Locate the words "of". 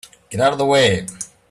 0.53-0.57